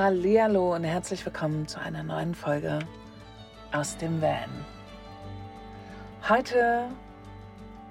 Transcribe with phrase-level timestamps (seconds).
[0.00, 2.78] Hallo und herzlich willkommen zu einer neuen Folge
[3.72, 4.48] aus dem Van.
[6.28, 6.84] Heute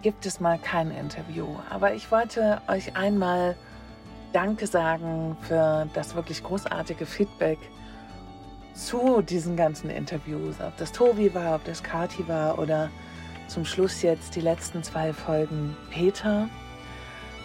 [0.03, 3.57] gibt es mal kein Interview, aber ich wollte euch einmal
[4.31, 7.59] Danke sagen für das wirklich großartige Feedback
[8.73, 10.61] zu diesen ganzen Interviews.
[10.61, 12.89] Ob das Tobi war, ob das Kati war oder
[13.49, 16.47] zum Schluss jetzt die letzten zwei Folgen Peter.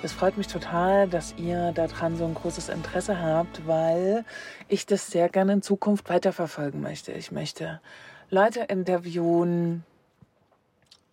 [0.05, 4.25] Es freut mich total, dass ihr daran so ein großes Interesse habt, weil
[4.67, 7.13] ich das sehr gerne in Zukunft weiterverfolgen möchte.
[7.13, 7.81] Ich möchte
[8.29, 9.85] Leute interviewen,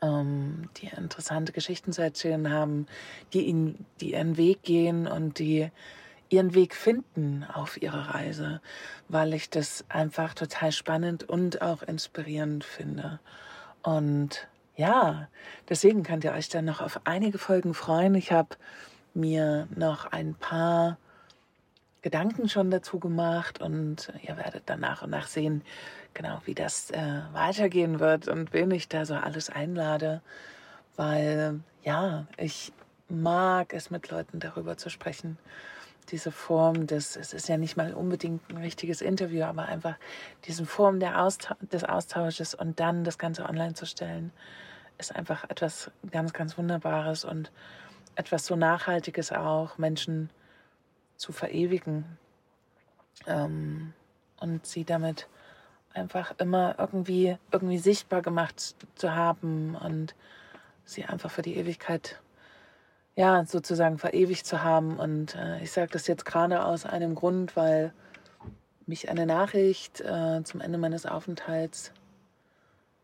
[0.02, 2.88] ähm, die interessante Geschichten zu erzählen haben,
[3.34, 5.70] die, ihn, die ihren Weg gehen und die
[6.30, 8.60] ihren Weg finden auf ihrer Reise,
[9.08, 13.20] weil ich das einfach total spannend und auch inspirierend finde.
[13.84, 14.48] Und
[14.80, 15.28] ja,
[15.68, 18.16] deswegen könnt ihr euch dann noch auf einige Folgen freuen.
[18.16, 18.56] Ich habe
[19.14, 20.98] mir noch ein paar
[22.02, 25.64] Gedanken schon dazu gemacht und ihr werdet dann nach und nach sehen,
[26.14, 30.22] genau wie das äh, weitergehen wird und wen ich da so alles einlade,
[30.96, 32.72] weil ja, ich
[33.10, 35.38] mag es mit Leuten darüber zu sprechen.
[36.10, 39.96] Diese Form des, es ist ja nicht mal unbedingt ein richtiges Interview, aber einfach
[40.46, 44.32] diese Form der Austausch, des Austausches und dann das Ganze online zu stellen
[45.00, 47.52] ist einfach etwas ganz, ganz Wunderbares und
[48.16, 50.30] etwas so Nachhaltiges auch, Menschen
[51.16, 52.18] zu verewigen
[53.26, 53.94] ähm,
[54.40, 55.28] und sie damit
[55.94, 60.16] einfach immer irgendwie, irgendwie sichtbar gemacht zu haben und
[60.86, 62.22] sie einfach für die Ewigkeit,
[63.16, 64.98] ja, sozusagen verewigt zu haben.
[64.98, 67.94] Und äh, ich sage das jetzt gerade aus einem Grund, weil
[68.86, 71.94] mich eine Nachricht äh, zum Ende meines Aufenthalts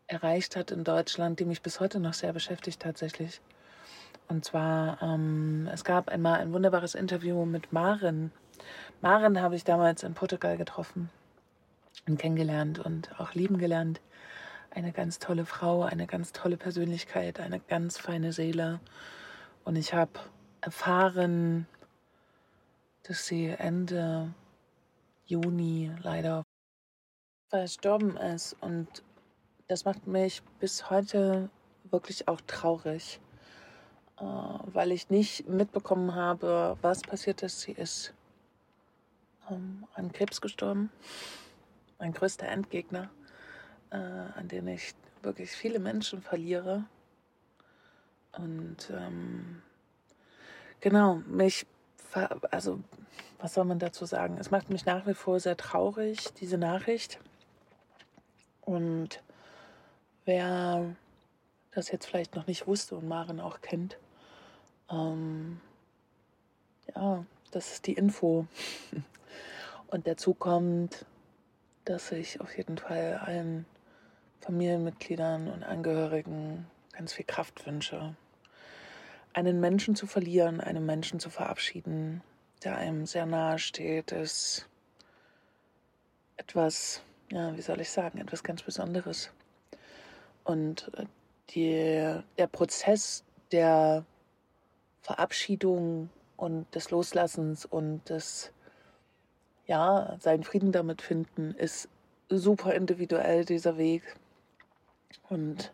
[0.06, 3.40] erreicht hat in Deutschland, die mich bis heute noch sehr beschäftigt tatsächlich.
[4.28, 8.32] Und zwar, ähm, es gab einmal ein wunderbares Interview mit Maren.
[9.00, 11.10] Maren habe ich damals in Portugal getroffen
[12.08, 14.00] und kennengelernt und auch lieben gelernt.
[14.70, 18.80] Eine ganz tolle Frau, eine ganz tolle Persönlichkeit, eine ganz feine Seele.
[19.64, 20.12] Und ich habe
[20.60, 21.66] erfahren,
[23.04, 24.34] dass sie Ende
[25.24, 26.42] Juni leider
[27.48, 28.56] verstorben ist.
[28.60, 29.02] Und
[29.68, 31.50] das macht mich bis heute
[31.90, 33.20] wirklich auch traurig,
[34.18, 37.60] äh, weil ich nicht mitbekommen habe, was passiert ist.
[37.60, 38.14] Sie ist
[39.50, 40.90] ähm, an Krebs gestorben,
[41.98, 43.10] mein größter Endgegner,
[43.90, 46.84] äh, an den ich wirklich viele Menschen verliere.
[48.32, 49.62] Und ähm,
[50.80, 51.66] genau, mich,
[52.50, 52.80] also
[53.38, 54.36] was soll man dazu sagen?
[54.38, 57.18] Es macht mich nach wie vor sehr traurig, diese Nachricht.
[58.62, 59.22] Und
[60.26, 60.94] wer
[61.70, 63.96] das jetzt vielleicht noch nicht wusste und Maren auch kennt,
[64.90, 65.60] ähm,
[66.94, 68.46] ja, das ist die Info.
[69.88, 71.06] Und dazu kommt,
[71.84, 73.66] dass ich auf jeden Fall allen
[74.40, 78.16] Familienmitgliedern und Angehörigen ganz viel Kraft wünsche.
[79.32, 82.22] Einen Menschen zu verlieren, einen Menschen zu verabschieden,
[82.64, 84.68] der einem sehr nahe steht, ist
[86.36, 89.30] etwas, ja, wie soll ich sagen, etwas ganz Besonderes.
[90.46, 91.04] Und äh,
[91.50, 94.04] die, der Prozess der
[95.02, 98.52] Verabschiedung und des Loslassens und des,
[99.66, 101.88] ja, seinen Frieden damit finden, ist
[102.28, 104.02] super individuell, dieser Weg.
[105.28, 105.72] Und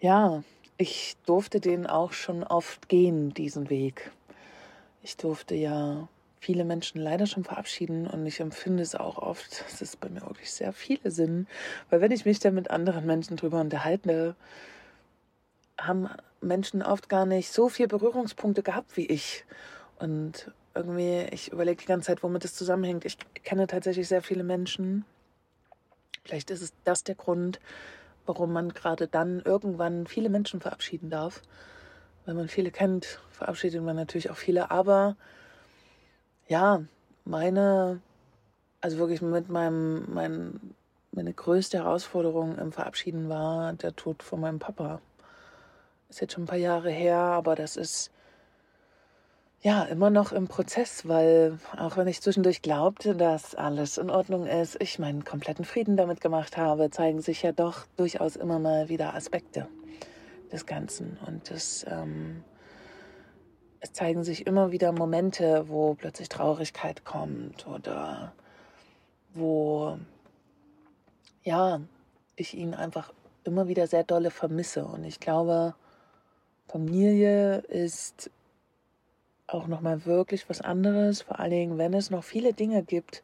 [0.00, 0.42] ja,
[0.76, 4.12] ich durfte den auch schon oft gehen, diesen Weg.
[5.02, 6.08] Ich durfte ja
[6.46, 10.20] viele Menschen leider schon verabschieden und ich empfinde es auch oft, dass es bei mir
[10.20, 11.48] wirklich sehr viele sind,
[11.90, 14.36] weil wenn ich mich dann mit anderen Menschen drüber unterhalte,
[15.76, 16.08] haben
[16.40, 19.44] Menschen oft gar nicht so viele Berührungspunkte gehabt wie ich
[19.98, 23.04] und irgendwie, ich überlege die ganze Zeit, womit es zusammenhängt.
[23.04, 25.04] Ich kenne tatsächlich sehr viele Menschen.
[26.24, 27.58] Vielleicht ist es das der Grund,
[28.24, 31.42] warum man gerade dann irgendwann viele Menschen verabschieden darf.
[32.24, 35.16] Wenn man viele kennt, verabschiedet man natürlich auch viele, aber
[36.48, 36.82] ja,
[37.24, 38.00] meine,
[38.80, 40.74] also wirklich mit meinem, mein,
[41.12, 45.00] meine größte Herausforderung im Verabschieden war der Tod von meinem Papa.
[46.08, 48.12] Ist jetzt schon ein paar Jahre her, aber das ist
[49.62, 54.46] ja immer noch im Prozess, weil auch wenn ich zwischendurch glaubte, dass alles in Ordnung
[54.46, 58.88] ist, ich meinen kompletten Frieden damit gemacht habe, zeigen sich ja doch durchaus immer mal
[58.88, 59.66] wieder Aspekte
[60.52, 61.18] des Ganzen.
[61.26, 62.44] Und das ähm,
[63.86, 68.32] es zeigen sich immer wieder Momente, wo plötzlich Traurigkeit kommt oder
[69.32, 69.96] wo,
[71.44, 71.80] ja,
[72.34, 73.12] ich ihn einfach
[73.44, 74.84] immer wieder sehr dolle vermisse.
[74.84, 75.74] Und ich glaube,
[76.66, 78.30] Familie ist
[79.46, 83.22] auch nochmal wirklich was anderes, vor allen Dingen, wenn es noch viele Dinge gibt,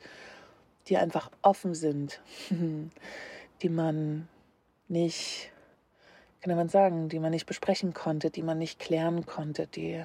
[0.86, 2.20] die einfach offen sind,
[3.62, 4.28] die man
[4.86, 5.50] nicht,
[6.40, 10.04] kann man sagen, die man nicht besprechen konnte, die man nicht klären konnte, die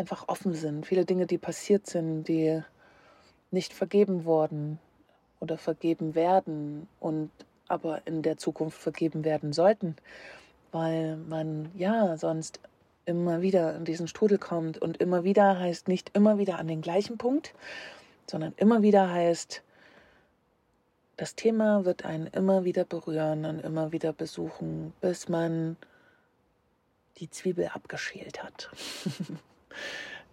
[0.00, 0.86] einfach offen sind.
[0.86, 2.62] Viele Dinge, die passiert sind, die
[3.50, 4.78] nicht vergeben wurden
[5.40, 7.30] oder vergeben werden und
[7.68, 9.94] aber in der Zukunft vergeben werden sollten,
[10.72, 12.60] weil man ja sonst
[13.04, 16.80] immer wieder in diesen Strudel kommt und immer wieder heißt nicht immer wieder an den
[16.80, 17.54] gleichen Punkt,
[18.26, 19.62] sondern immer wieder heißt,
[21.16, 25.76] das Thema wird einen immer wieder berühren und immer wieder besuchen, bis man
[27.18, 28.70] die Zwiebel abgeschält hat.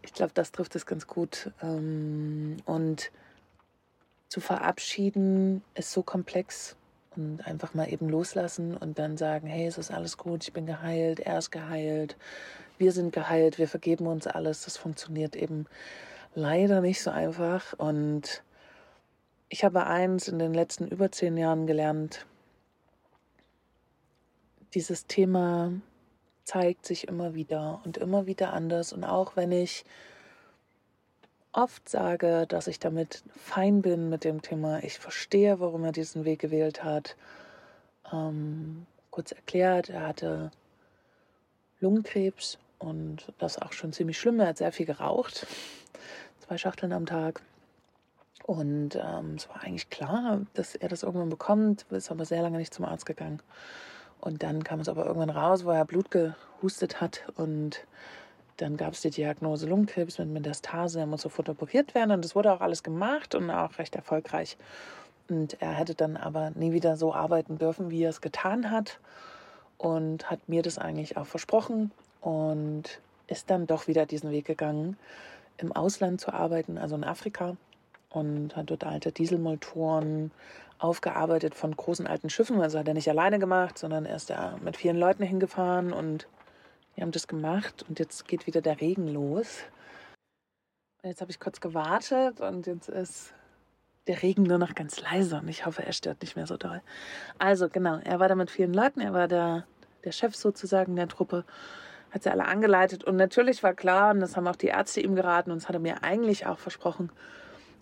[0.01, 1.51] ich glaube, das trifft es ganz gut.
[1.62, 3.12] Ähm, und
[4.30, 6.75] zu verabschieden ist so komplex
[7.16, 10.66] und einfach mal eben loslassen und dann sagen, hey, es ist alles gut, ich bin
[10.66, 12.16] geheilt, er ist geheilt,
[12.78, 14.63] wir sind geheilt, wir vergeben uns alles.
[14.66, 15.66] Das funktioniert eben
[16.36, 17.74] leider nicht so einfach.
[17.74, 18.44] Und
[19.50, 22.25] ich habe eins in den letzten über zehn Jahren gelernt,
[24.74, 25.72] dieses Thema
[26.48, 28.94] zeigt sich immer wieder und immer wieder anders.
[28.94, 29.84] Und auch wenn ich
[31.52, 36.24] oft sage, dass ich damit fein bin mit dem Thema, ich verstehe, warum er diesen
[36.24, 37.18] Weg gewählt hat.
[38.14, 40.52] Ähm, kurz erklärt, er hatte
[41.82, 44.40] Lungenkrebs und das auch schon ziemlich schlimm.
[44.40, 45.46] Er hat sehr viel geraucht,
[46.40, 47.42] zwei Schachteln am Tag.
[48.44, 52.58] Und ähm, es war eigentlich klar, dass er das irgendwann bekommt, ist aber sehr lange
[52.58, 53.42] nicht zum Arzt gegangen.
[54.22, 57.24] Und dann kam es aber irgendwann raus, wo er Blut gehustet hat.
[57.36, 57.86] Und
[58.58, 62.12] dann gab es die Diagnose Lungenkrebs mit Metastase, er muss sofort operiert werden.
[62.12, 64.58] Und das wurde auch alles gemacht und auch recht erfolgreich.
[65.30, 69.00] Und er hätte dann aber nie wieder so arbeiten dürfen, wie er es getan hat.
[69.78, 71.92] Und hat mir das eigentlich auch versprochen.
[72.22, 74.98] Und ist dann doch wieder diesen Weg gegangen,
[75.58, 77.58] im Ausland zu arbeiten, also in Afrika
[78.09, 80.31] und hat dort alte Dieselmotoren
[80.80, 82.62] aufgearbeitet von großen alten Schiffen.
[82.62, 86.27] Also hat er nicht alleine gemacht, sondern er ist da mit vielen Leuten hingefahren und
[86.95, 89.59] wir haben das gemacht und jetzt geht wieder der Regen los.
[91.04, 93.33] Jetzt habe ich kurz gewartet und jetzt ist
[94.07, 96.81] der Regen nur noch ganz leise und ich hoffe, er stört nicht mehr so doll.
[97.38, 99.65] Also genau, er war da mit vielen Leuten, er war der,
[100.06, 101.44] der Chef sozusagen der Truppe,
[102.12, 105.15] hat sie alle angeleitet und natürlich war klar, und das haben auch die Ärzte ihm
[105.15, 107.12] geraten und das hat er mir eigentlich auch versprochen,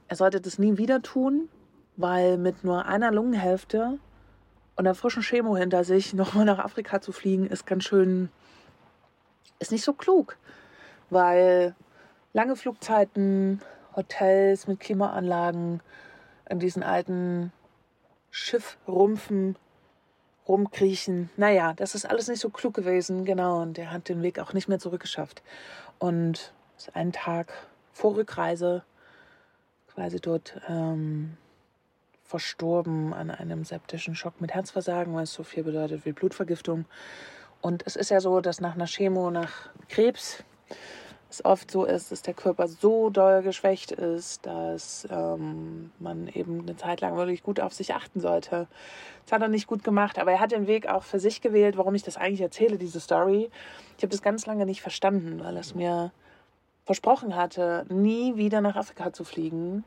[0.07, 1.49] er sollte das nie wieder tun,
[1.97, 3.97] weil mit nur einer Lungenhälfte
[4.75, 8.29] und einer frischen Chemo hinter sich nochmal nach Afrika zu fliegen, ist ganz schön
[9.59, 10.37] ist nicht so klug,
[11.09, 11.75] weil
[12.33, 13.61] lange Flugzeiten,
[13.95, 15.81] Hotels mit Klimaanlagen,
[16.49, 17.51] in diesen alten
[18.29, 19.57] Schiffrumpfen
[20.47, 21.29] rumkriechen.
[21.37, 23.61] Naja, das ist alles nicht so klug gewesen, genau.
[23.61, 25.41] Und er hat den Weg auch nicht mehr zurückgeschafft.
[25.97, 27.53] Und ist einen Tag
[27.93, 28.83] vor Rückreise
[29.95, 31.37] quasi dort ähm,
[32.23, 36.85] verstorben an einem septischen Schock mit Herzversagen, es so viel bedeutet wie Blutvergiftung.
[37.61, 40.43] Und es ist ja so, dass nach einer Chemo, nach Krebs,
[41.29, 46.61] es oft so ist, dass der Körper so doll geschwächt ist, dass ähm, man eben
[46.61, 48.67] eine Zeit lang wirklich gut auf sich achten sollte.
[49.23, 51.77] Das hat er nicht gut gemacht, aber er hat den Weg auch für sich gewählt,
[51.77, 53.49] warum ich das eigentlich erzähle, diese Story.
[53.97, 56.11] Ich habe das ganz lange nicht verstanden, weil es mir
[56.85, 59.83] versprochen hatte, nie wieder nach Afrika zu fliegen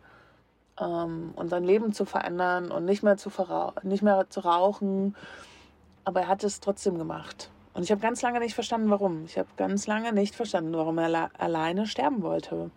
[0.81, 3.31] ähm, und sein Leben zu verändern und nicht mehr zu,
[3.83, 5.17] nicht mehr zu rauchen.
[6.05, 7.51] Aber er hat es trotzdem gemacht.
[7.75, 9.25] Und ich habe ganz lange nicht verstanden, warum.
[9.25, 12.71] Ich habe ganz lange nicht verstanden, warum er alleine sterben wollte.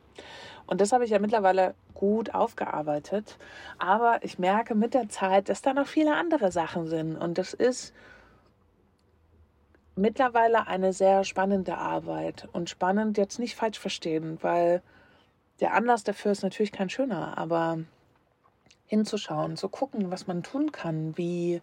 [0.68, 3.38] Und das habe ich ja mittlerweile gut aufgearbeitet.
[3.80, 7.16] Aber ich merke mit der Zeit, dass da noch viele andere Sachen sind.
[7.16, 7.94] Und das ist
[9.96, 12.48] mittlerweile eine sehr spannende Arbeit.
[12.54, 14.82] Und spannend jetzt nicht falsch verstehen, weil
[15.60, 17.38] der Anlass dafür ist natürlich kein schöner.
[17.38, 17.80] Aber
[18.88, 21.62] hinzuschauen, zu gucken, was man tun kann, wie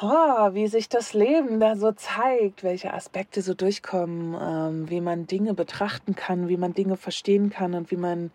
[0.00, 5.26] oh, wie sich das Leben da so zeigt, welche Aspekte so durchkommen, ähm, wie man
[5.26, 8.30] Dinge betrachten kann, wie man Dinge verstehen kann und wie man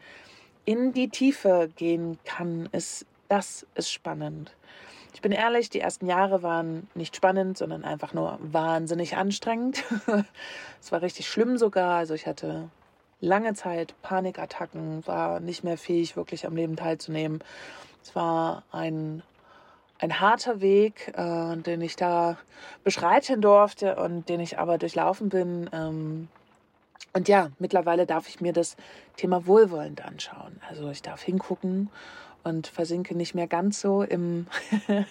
[0.65, 4.55] in die Tiefe gehen kann, ist, das ist spannend.
[5.17, 9.83] Ich bin ehrlich, die ersten Jahre waren nicht spannend, sondern einfach nur wahnsinnig anstrengend.
[10.79, 11.97] es war richtig schlimm sogar.
[11.97, 12.69] Also ich hatte
[13.19, 17.43] lange Zeit Panikattacken, war nicht mehr fähig, wirklich am Leben teilzunehmen.
[18.03, 19.23] Es war ein
[19.97, 22.37] ein harter Weg, äh, den ich da
[22.83, 25.67] beschreiten durfte und den ich aber durchlaufen bin.
[25.73, 26.27] Ähm,
[27.13, 28.77] und ja, mittlerweile darf ich mir das
[29.15, 30.61] Thema wohlwollend anschauen.
[30.69, 31.89] Also ich darf hingucken
[32.47, 34.47] und versinke nicht mehr ganz so im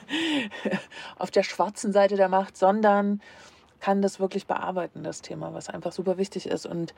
[1.18, 3.20] auf der schwarzen Seite der Macht, sondern
[3.80, 6.66] kann das wirklich bearbeiten, das Thema, was einfach super wichtig ist.
[6.66, 6.94] Und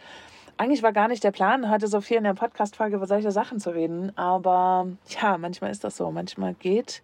[0.57, 3.61] eigentlich war gar nicht der Plan, heute so viel in der Podcast-Folge über solche Sachen
[3.61, 4.17] zu reden.
[4.17, 6.11] Aber ja, manchmal ist das so.
[6.11, 7.03] Manchmal geht,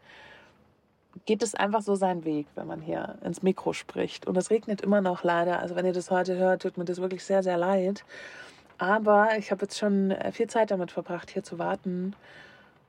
[1.27, 4.27] geht es einfach so seinen Weg, wenn man hier ins Mikro spricht.
[4.27, 5.59] Und es regnet immer noch leider.
[5.59, 8.05] Also wenn ihr das heute hört, tut mir das wirklich sehr, sehr leid.
[8.79, 12.15] Aber ich habe jetzt schon äh, viel Zeit damit verbracht, hier zu warten.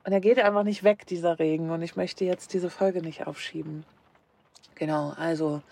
[0.06, 1.70] Und er geht einfach nicht weg, dieser Regen.
[1.70, 3.84] Und ich möchte jetzt diese Folge nicht aufschieben.
[4.76, 5.62] Genau, also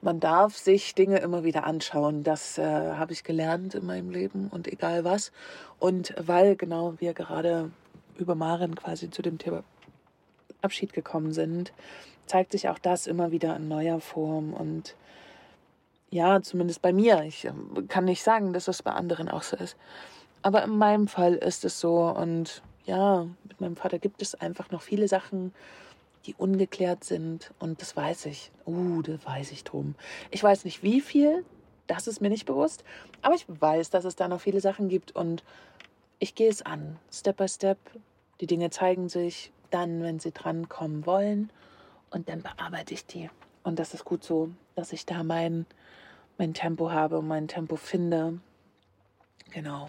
[0.00, 2.22] man darf sich Dinge immer wieder anschauen.
[2.22, 5.30] Das äh, habe ich gelernt in meinem Leben und egal was.
[5.78, 7.70] Und weil genau wir gerade
[8.16, 9.62] über Maren quasi zu dem Thema
[10.62, 11.74] Abschied gekommen sind,
[12.24, 14.54] zeigt sich auch das immer wieder in neuer Form.
[14.54, 14.96] Und
[16.08, 17.24] ja, zumindest bei mir.
[17.24, 19.76] Ich ähm, kann nicht sagen, dass es bei anderen auch so ist.
[20.40, 22.04] Aber in meinem Fall ist es so.
[22.04, 25.52] Und ja, mit meinem Vater gibt es einfach noch viele Sachen,
[26.24, 27.52] die ungeklärt sind.
[27.58, 28.50] Und das weiß ich.
[28.64, 29.94] Uh, das weiß ich drum.
[30.30, 31.44] Ich weiß nicht, wie viel.
[31.86, 32.84] Das ist mir nicht bewusst.
[33.22, 35.14] Aber ich weiß, dass es da noch viele Sachen gibt.
[35.14, 35.44] Und
[36.18, 36.98] ich gehe es an.
[37.12, 37.78] Step by Step.
[38.40, 41.50] Die Dinge zeigen sich dann, wenn sie drankommen wollen.
[42.10, 43.30] Und dann bearbeite ich die.
[43.62, 45.66] Und das ist gut so, dass ich da mein,
[46.38, 48.38] mein Tempo habe und mein Tempo finde.
[49.56, 49.88] Genau.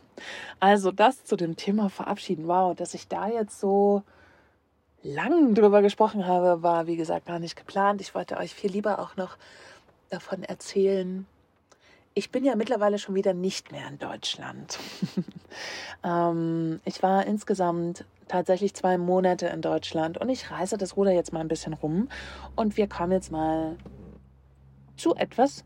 [0.62, 2.48] Also das zu dem Thema Verabschieden.
[2.48, 4.02] Wow, dass ich da jetzt so
[5.04, 8.00] lang drüber gesprochen habe, war wie gesagt gar nicht geplant.
[8.00, 9.36] Ich wollte euch viel lieber auch noch
[10.10, 11.28] davon erzählen.
[12.14, 14.80] Ich bin ja mittlerweile schon wieder nicht mehr in Deutschland.
[16.06, 21.34] ähm, ich war insgesamt tatsächlich zwei Monate in Deutschland und ich reise das Ruder jetzt
[21.34, 22.08] mal ein bisschen rum
[22.56, 23.76] und wir kommen jetzt mal
[24.96, 25.66] zu etwas,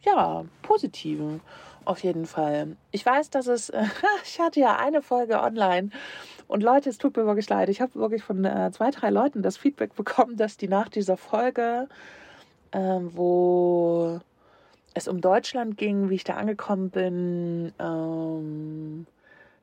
[0.00, 1.42] ja, Positiven
[1.84, 2.76] auf jeden Fall.
[2.90, 3.72] Ich weiß, dass es,
[4.24, 5.90] ich hatte ja eine Folge online
[6.46, 7.68] und Leute, es tut mir wirklich leid.
[7.68, 11.16] Ich habe wirklich von äh, zwei, drei Leuten das Feedback bekommen, dass die nach dieser
[11.16, 11.88] Folge,
[12.72, 14.20] äh, wo
[14.94, 19.06] es um Deutschland ging, wie ich da angekommen bin, ähm,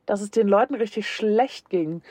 [0.06, 2.02] dass es den Leuten richtig schlecht ging.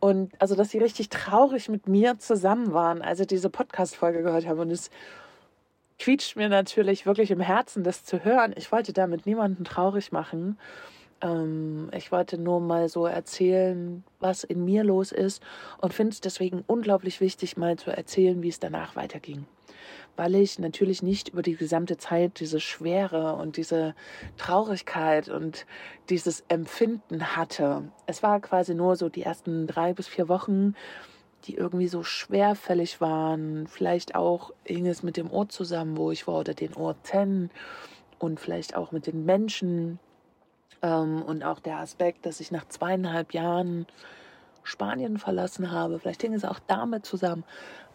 [0.00, 4.48] Und also, dass sie richtig traurig mit mir zusammen waren, als sie diese Podcast-Folge gehört
[4.48, 4.58] haben.
[4.58, 4.90] Und es
[6.02, 8.52] quietscht mir natürlich wirklich im Herzen, das zu hören.
[8.56, 10.58] Ich wollte damit niemanden traurig machen.
[11.20, 15.40] Ähm, ich wollte nur mal so erzählen, was in mir los ist
[15.80, 19.46] und finde es deswegen unglaublich wichtig, mal zu erzählen, wie es danach weiterging.
[20.16, 23.94] Weil ich natürlich nicht über die gesamte Zeit diese Schwere und diese
[24.36, 25.66] Traurigkeit und
[26.08, 27.92] dieses Empfinden hatte.
[28.06, 30.74] Es war quasi nur so die ersten drei bis vier Wochen,
[31.44, 33.66] die irgendwie so schwerfällig waren.
[33.66, 37.50] Vielleicht auch hing es mit dem Ort zusammen, wo ich war, oder den Orten
[38.18, 39.98] und vielleicht auch mit den Menschen,
[40.82, 43.86] ähm, und auch der Aspekt, dass ich nach zweieinhalb Jahren
[44.64, 45.98] Spanien verlassen habe.
[45.98, 47.44] Vielleicht hing es auch damit zusammen.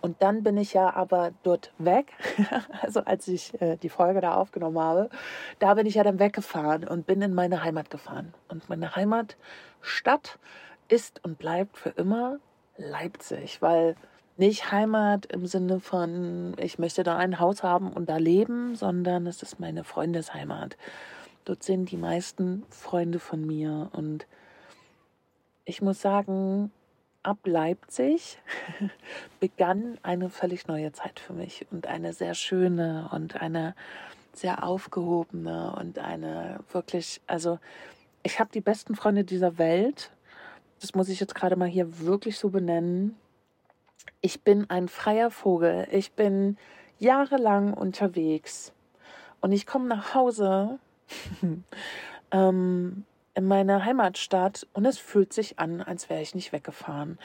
[0.01, 2.13] Und dann bin ich ja aber dort weg.
[2.82, 5.10] also als ich äh, die Folge da aufgenommen habe,
[5.60, 8.34] da bin ich ja dann weggefahren und bin in meine Heimat gefahren.
[8.48, 10.39] Und meine Heimatstadt
[10.88, 12.39] ist und bleibt für immer
[12.78, 13.96] Leipzig, weil
[14.38, 19.26] nicht Heimat im Sinne von, ich möchte da ein Haus haben und da leben, sondern
[19.26, 20.78] es ist meine Freundesheimat.
[21.46, 24.28] Dort sind die meisten Freunde von mir und
[25.66, 26.72] ich muss sagen,
[27.24, 28.40] ab Leipzig
[29.40, 33.76] begann eine völlig neue Zeit für mich und eine sehr schöne und eine
[34.34, 37.60] sehr aufgehobene und eine wirklich, also
[38.24, 40.12] ich habe die besten Freunde dieser Welt.
[40.80, 43.16] Das muss ich jetzt gerade mal hier wirklich so benennen.
[44.22, 45.88] Ich bin ein freier Vogel.
[45.92, 46.58] Ich bin
[47.00, 48.74] jahrelang unterwegs
[49.42, 50.80] und ich komme nach Hause
[52.32, 57.20] ähm, in meine Heimatstadt und es fühlt sich an, als wäre ich nicht weggefahren,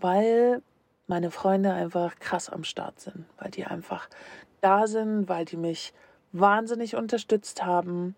[0.00, 0.62] weil
[1.06, 4.08] meine Freunde einfach krass am Start sind, weil die einfach
[4.60, 5.92] da sind, weil die mich
[6.32, 8.14] wahnsinnig unterstützt haben,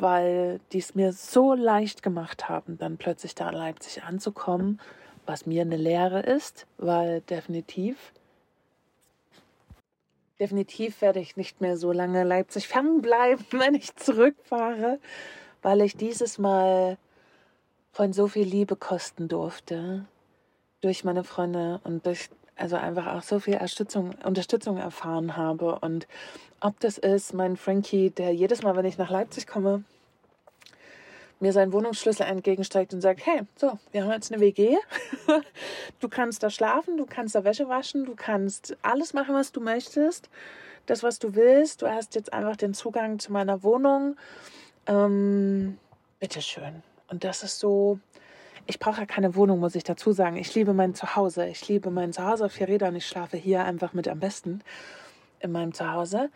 [0.00, 4.80] weil die es mir so leicht gemacht haben, dann plötzlich da in Leipzig anzukommen,
[5.26, 8.12] was mir eine Lehre ist, weil definitiv
[10.40, 14.98] definitiv werde ich nicht mehr so lange Leipzig fernbleiben, wenn ich zurückfahre,
[15.62, 16.96] weil ich dieses Mal
[17.92, 20.06] von so viel Liebe kosten durfte
[20.80, 22.30] durch meine Freunde und durch
[22.60, 23.58] also einfach auch so viel
[24.24, 25.78] Unterstützung, erfahren habe.
[25.80, 26.06] Und
[26.60, 29.84] ob das ist mein Frankie, der jedes Mal, wenn ich nach Leipzig komme,
[31.40, 34.76] mir seinen Wohnungsschlüssel entgegenstreckt und sagt, hey, so, wir haben jetzt eine WG.
[36.00, 39.60] du kannst da schlafen, du kannst da Wäsche waschen, du kannst alles machen, was du
[39.60, 40.28] möchtest.
[40.86, 41.82] Das, was du willst.
[41.82, 44.16] Du hast jetzt einfach den Zugang zu meiner Wohnung.
[44.86, 45.78] Ähm,
[46.18, 46.82] bitteschön.
[47.08, 47.98] Und das ist so,
[48.66, 50.36] ich brauche ja keine Wohnung, muss ich dazu sagen.
[50.36, 51.46] Ich liebe mein Zuhause.
[51.46, 52.94] Ich liebe mein Zuhause auf vier Rädern.
[52.96, 54.62] Ich schlafe hier einfach mit am besten
[55.40, 56.30] in meinem Zuhause.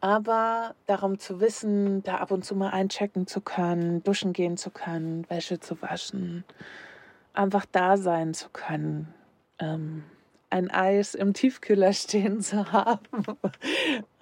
[0.00, 4.70] aber darum zu wissen, da ab und zu mal einchecken zu können, duschen gehen zu
[4.70, 6.44] können, Wäsche zu waschen,
[7.32, 9.12] einfach da sein zu können,
[9.58, 10.04] ähm,
[10.50, 13.24] ein Eis im Tiefkühler stehen zu haben,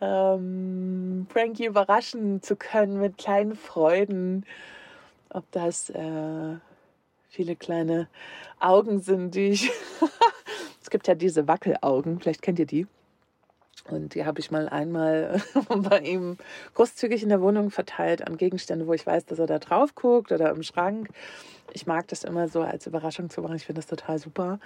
[0.01, 4.45] ähm, Frankie überraschen zu können mit kleinen Freuden,
[5.31, 6.57] ob das äh,
[7.37, 8.09] viele kleine
[8.59, 9.71] Augen sind, die ich.
[10.83, 12.87] es gibt ja diese Wackelaugen, vielleicht kennt ihr die.
[13.91, 16.39] Und die habe ich mal einmal bei ihm
[16.75, 20.33] großzügig in der Wohnung verteilt an Gegenstände, wo ich weiß, dass er da drauf guckt
[20.33, 21.11] oder im Schrank.
[21.73, 23.57] Ich mag das immer so als Überraschung zu machen.
[23.57, 24.59] Ich finde das total super.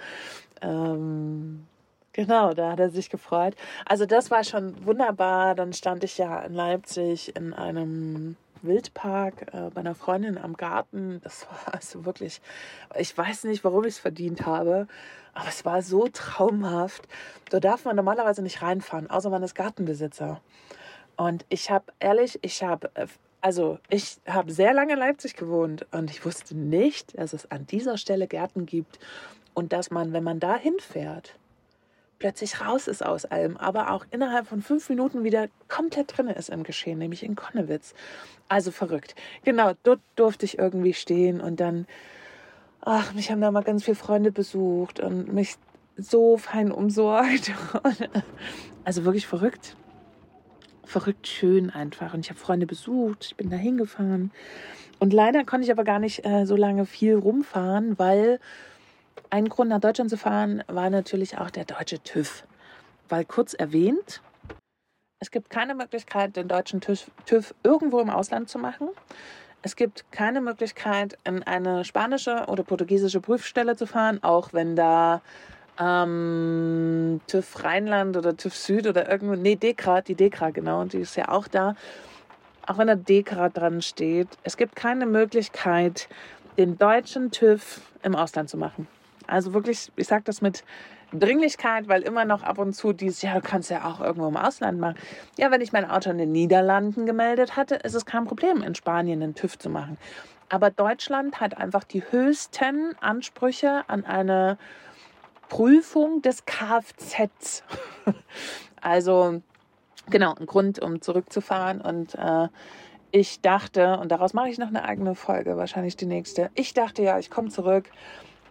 [0.61, 1.67] Ähm,
[2.13, 3.55] genau, da hat er sich gefreut.
[3.85, 5.55] Also das war schon wunderbar.
[5.55, 11.21] Dann stand ich ja in Leipzig in einem Wildpark äh, bei einer Freundin am Garten.
[11.23, 12.41] Das war also wirklich,
[12.97, 14.87] ich weiß nicht, warum ich es verdient habe,
[15.33, 17.07] aber es war so traumhaft.
[17.49, 20.41] Da darf man normalerweise nicht reinfahren, außer man ist Gartenbesitzer.
[21.17, 23.07] Und ich habe ehrlich, ich habe, äh,
[23.41, 27.65] also ich habe sehr lange in Leipzig gewohnt und ich wusste nicht, dass es an
[27.67, 28.99] dieser Stelle Gärten gibt
[29.53, 31.35] und dass man, wenn man da hinfährt,
[32.21, 36.49] plötzlich raus ist aus allem, aber auch innerhalb von fünf Minuten wieder komplett drin ist
[36.49, 37.95] im Geschehen, nämlich in Konnewitz.
[38.47, 39.15] Also verrückt.
[39.43, 41.87] Genau, dort durfte ich irgendwie stehen und dann,
[42.81, 45.55] ach, mich haben da mal ganz viele Freunde besucht und mich
[45.97, 47.51] so fein umsorgt.
[48.83, 49.75] also wirklich verrückt.
[50.85, 52.13] Verrückt schön einfach.
[52.13, 54.31] Und ich habe Freunde besucht, ich bin da hingefahren.
[54.99, 58.39] Und leider konnte ich aber gar nicht äh, so lange viel rumfahren, weil
[59.29, 62.43] ein Grund nach Deutschland zu fahren war natürlich auch der deutsche TÜV.
[63.09, 64.21] Weil kurz erwähnt,
[65.19, 68.89] es gibt keine Möglichkeit, den deutschen TÜV, TÜV irgendwo im Ausland zu machen.
[69.61, 75.21] Es gibt keine Möglichkeit, in eine spanische oder portugiesische Prüfstelle zu fahren, auch wenn da
[75.79, 81.15] ähm, TÜV Rheinland oder TÜV Süd oder irgendwo, nee, Dekra, die Dekra, genau, die ist
[81.15, 81.75] ja auch da.
[82.65, 86.07] Auch wenn da Dekra dran steht, es gibt keine Möglichkeit,
[86.57, 88.87] den deutschen TÜV im Ausland zu machen.
[89.31, 90.65] Also wirklich, ich sage das mit
[91.13, 94.35] Dringlichkeit, weil immer noch ab und zu dieses, ja, du kannst ja auch irgendwo im
[94.35, 94.97] Ausland machen.
[95.37, 98.75] Ja, wenn ich mein Auto in den Niederlanden gemeldet hatte, ist es kein Problem, in
[98.75, 99.97] Spanien einen TÜV zu machen.
[100.49, 104.57] Aber Deutschland hat einfach die höchsten Ansprüche an eine
[105.47, 107.63] Prüfung des Kfz.
[108.81, 109.41] also
[110.09, 111.79] genau, ein Grund, um zurückzufahren.
[111.79, 112.49] Und äh,
[113.11, 116.51] ich dachte, und daraus mache ich noch eine eigene Folge, wahrscheinlich die nächste.
[116.53, 117.89] Ich dachte ja, ich komme zurück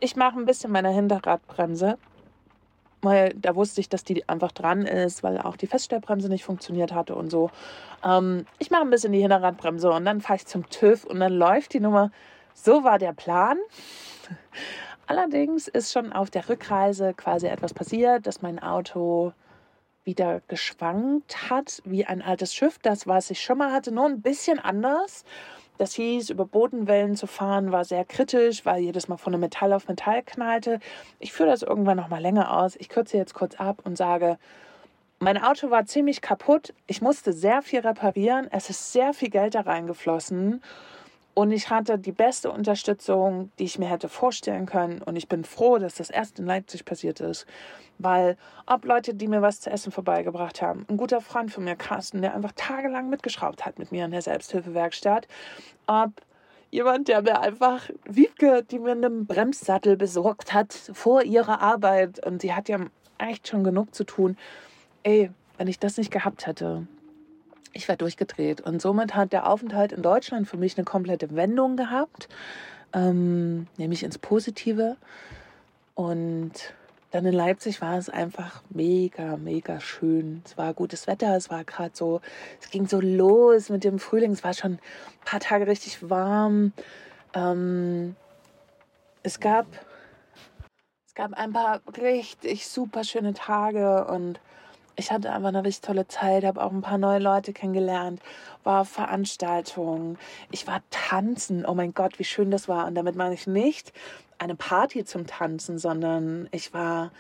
[0.00, 1.98] ich mache ein bisschen meine Hinterradbremse,
[3.02, 6.92] weil da wusste ich, dass die einfach dran ist, weil auch die Feststellbremse nicht funktioniert
[6.92, 7.50] hatte und so.
[8.04, 11.32] Ähm, ich mache ein bisschen die Hinterradbremse und dann fahre ich zum TÜV und dann
[11.32, 12.10] läuft die Nummer.
[12.54, 13.58] So war der Plan.
[15.06, 19.32] Allerdings ist schon auf der Rückreise quasi etwas passiert, dass mein Auto
[20.04, 22.78] wieder geschwankt hat wie ein altes Schiff.
[22.80, 25.24] Das, was ich schon mal hatte, nur ein bisschen anders.
[25.80, 29.72] Das hieß, über Bodenwellen zu fahren war sehr kritisch, weil jedes Mal von einem Metall
[29.72, 30.78] auf Metall knallte.
[31.20, 32.76] Ich führe das irgendwann noch mal länger aus.
[32.76, 34.36] Ich kürze jetzt kurz ab und sage,
[35.20, 36.74] mein Auto war ziemlich kaputt.
[36.86, 38.46] Ich musste sehr viel reparieren.
[38.50, 40.62] Es ist sehr viel Geld da reingeflossen.
[41.40, 45.00] Und ich hatte die beste Unterstützung, die ich mir hätte vorstellen können.
[45.00, 47.46] Und ich bin froh, dass das erst in Leipzig passiert ist.
[47.98, 51.76] Weil ob Leute, die mir was zu essen vorbeigebracht haben, ein guter Freund von mir,
[51.76, 55.29] Carsten, der einfach tagelang mitgeschraubt hat mit mir in der Selbsthilfewerkstatt,
[55.87, 56.11] ob
[56.70, 62.22] jemand, der mir einfach Wiebke, die mir einen Bremssattel besorgt hat vor ihrer Arbeit.
[62.26, 62.81] Und sie hat ja
[63.16, 64.37] echt schon genug zu tun.
[65.05, 66.87] Ey, wenn ich das nicht gehabt hätte,
[67.72, 68.61] ich war durchgedreht.
[68.61, 72.28] Und somit hat der Aufenthalt in Deutschland für mich eine komplette Wendung gehabt,
[72.92, 74.96] ähm, nämlich ins Positive.
[75.94, 76.74] Und
[77.11, 80.42] dann in Leipzig war es einfach mega, mega schön.
[80.44, 82.20] Es war gutes Wetter, es war gerade so,
[82.61, 84.33] es ging so los mit dem Frühling.
[84.33, 84.80] Es war schon ein
[85.24, 86.72] paar Tage richtig warm.
[87.35, 88.14] Ähm,
[89.22, 89.66] es gab,
[91.06, 94.40] es gab ein paar richtig super schöne Tage und
[95.00, 98.20] ich hatte einfach eine richtig tolle Zeit, habe auch ein paar neue Leute kennengelernt,
[98.64, 100.18] war auf Veranstaltungen,
[100.50, 101.64] ich war tanzen.
[101.64, 102.86] Oh mein Gott, wie schön das war.
[102.86, 103.94] Und damit meine ich nicht
[104.38, 107.12] eine Party zum Tanzen, sondern ich war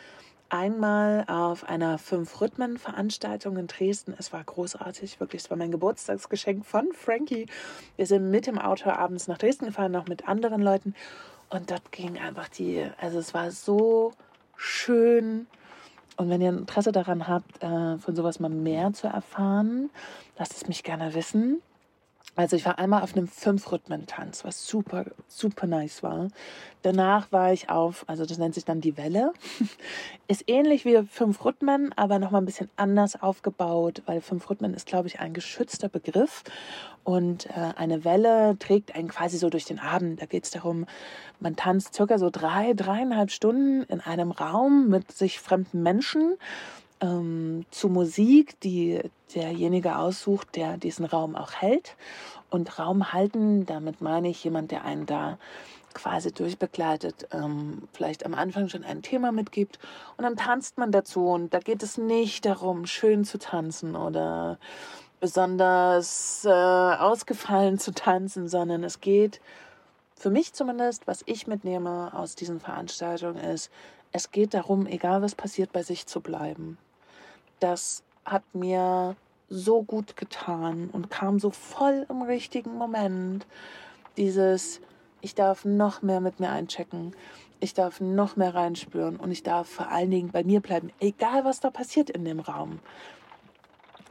[0.50, 4.14] einmal auf einer Fünf-Rhythmen-Veranstaltung in Dresden.
[4.18, 5.44] Es war großartig, wirklich.
[5.44, 7.46] Es war mein Geburtstagsgeschenk von Frankie.
[7.96, 10.94] Wir sind mit dem Auto abends nach Dresden gefahren, noch mit anderen Leuten.
[11.48, 14.12] Und dort ging einfach die, also es war so
[14.54, 15.46] schön
[16.20, 19.88] und wenn ihr Interesse daran habt, äh, von sowas mal mehr zu erfahren,
[20.36, 21.62] lasst es mich gerne wissen.
[22.36, 26.28] Also ich war einmal auf einem Fünf-Rhythmen-Tanz, was super, super nice war.
[26.82, 29.32] Danach war ich auf, also das nennt sich dann die Welle.
[30.28, 34.86] Ist ähnlich wie Fünf Rhythmen, aber nochmal ein bisschen anders aufgebaut, weil Fünf Rhythmen ist,
[34.86, 36.44] glaube ich, ein geschützter Begriff.
[37.02, 40.22] Und äh, eine Welle trägt einen quasi so durch den Abend.
[40.22, 40.86] Da geht es darum,
[41.40, 46.36] man tanzt circa so drei, dreieinhalb Stunden in einem Raum mit sich fremden Menschen
[47.00, 49.00] ähm, zu Musik, die
[49.34, 51.96] derjenige aussucht, der diesen Raum auch hält.
[52.50, 55.38] Und Raum halten, damit meine ich jemand, der einen da
[55.94, 59.78] quasi durchbegleitet, ähm, vielleicht am Anfang schon ein Thema mitgibt
[60.16, 64.58] und dann tanzt man dazu und da geht es nicht darum, schön zu tanzen oder
[65.18, 69.40] besonders äh, ausgefallen zu tanzen, sondern es geht
[70.14, 73.70] für mich zumindest, was ich mitnehme aus diesen Veranstaltungen ist,
[74.12, 76.78] es geht darum, egal was passiert, bei sich zu bleiben
[77.60, 79.16] das hat mir
[79.48, 83.46] so gut getan und kam so voll im richtigen Moment.
[84.16, 84.80] Dieses,
[85.20, 87.14] ich darf noch mehr mit mir einchecken,
[87.58, 91.44] ich darf noch mehr reinspüren und ich darf vor allen Dingen bei mir bleiben, egal
[91.44, 92.78] was da passiert in dem Raum.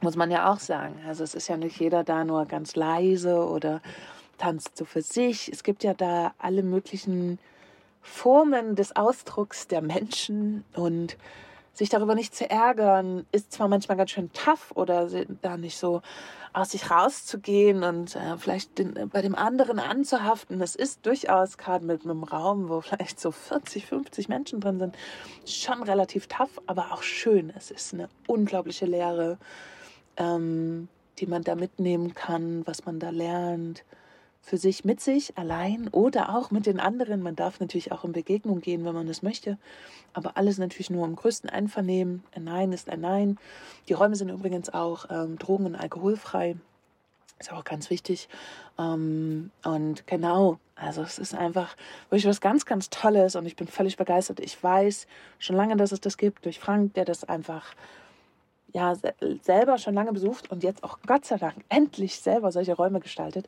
[0.01, 0.95] Muss man ja auch sagen.
[1.07, 3.81] Also es ist ja nicht jeder da nur ganz leise oder
[4.37, 5.51] tanzt so für sich.
[5.51, 7.39] Es gibt ja da alle möglichen
[8.01, 11.17] Formen des Ausdrucks der Menschen und
[11.79, 15.09] sich darüber nicht zu ärgern, ist zwar manchmal ganz schön tough oder
[15.41, 16.01] da nicht so
[16.51, 20.59] aus sich rauszugehen und äh, vielleicht den, äh, bei dem anderen anzuhaften.
[20.59, 24.95] Das ist durchaus gerade mit einem Raum, wo vielleicht so 40, 50 Menschen drin sind,
[25.45, 27.51] schon relativ tough, aber auch schön.
[27.55, 29.37] Es ist eine unglaubliche Lehre,
[30.17, 30.89] ähm,
[31.19, 33.83] die man da mitnehmen kann, was man da lernt
[34.41, 37.21] für sich, mit sich, allein oder auch mit den anderen.
[37.21, 39.57] Man darf natürlich auch in Begegnung gehen, wenn man das möchte.
[40.13, 42.23] Aber alles natürlich nur im größten Einvernehmen.
[42.33, 43.37] Ein Nein ist ein Nein.
[43.87, 46.55] Die Räume sind übrigens auch ähm, drogen- und alkoholfrei.
[47.39, 48.27] Ist auch ganz wichtig.
[48.77, 51.75] Ähm, und genau, also es ist einfach
[52.09, 54.39] wirklich was ganz, ganz Tolles und ich bin völlig begeistert.
[54.39, 57.75] Ich weiß schon lange, dass es das gibt, durch Frank, der das einfach
[58.73, 58.93] ja
[59.41, 63.47] selber schon lange besucht und jetzt auch Gott sei Dank endlich selber solche Räume gestaltet.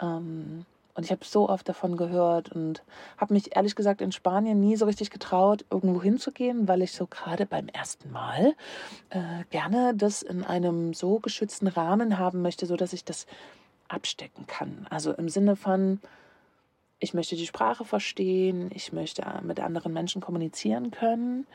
[0.00, 0.64] Ähm,
[0.98, 2.82] und ich habe so oft davon gehört und
[3.18, 7.06] habe mich ehrlich gesagt in Spanien nie so richtig getraut, irgendwo hinzugehen, weil ich so
[7.06, 8.54] gerade beim ersten Mal
[9.10, 13.26] äh, gerne das in einem so geschützten Rahmen haben möchte, so dass ich das
[13.86, 14.88] abstecken kann.
[14.90, 16.00] Also im Sinne von,
[16.98, 21.46] ich möchte die Sprache verstehen, ich möchte mit anderen Menschen kommunizieren können,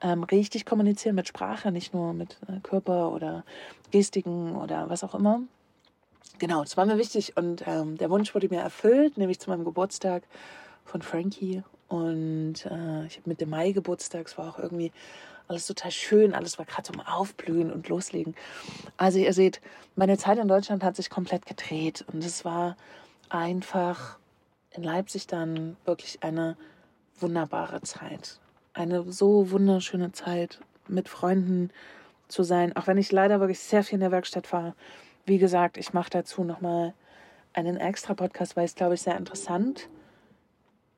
[0.00, 3.44] ähm, richtig kommunizieren mit Sprache, nicht nur mit äh, Körper oder
[3.92, 5.40] Gestiken oder was auch immer.
[6.38, 9.64] Genau, das war mir wichtig und ähm, der Wunsch wurde mir erfüllt, nämlich zu meinem
[9.64, 10.22] Geburtstag
[10.84, 11.62] von Frankie.
[11.88, 14.92] Und äh, ich habe mit dem Mai-Geburtstag, es war auch irgendwie
[15.48, 18.36] alles total schön, alles war gerade zum Aufblühen und Loslegen.
[18.98, 19.60] Also ihr seht,
[19.96, 22.76] meine Zeit in Deutschland hat sich komplett gedreht und es war
[23.30, 24.18] einfach
[24.72, 26.56] in Leipzig dann wirklich eine
[27.18, 28.38] wunderbare Zeit.
[28.74, 31.70] Eine so wunderschöne Zeit mit Freunden
[32.28, 34.74] zu sein, auch wenn ich leider wirklich sehr viel in der Werkstatt war
[35.28, 36.94] wie gesagt, ich mache dazu nochmal
[37.52, 39.88] einen extra Podcast, weil es, glaube ich, sehr interessant